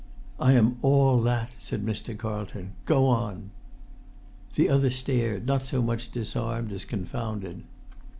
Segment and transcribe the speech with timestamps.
[0.39, 2.17] "I am all that," said Mr.
[2.17, 2.71] Carlton.
[2.85, 3.51] "Go on!"
[4.55, 7.61] The other stared, not so much disarmed as confounded.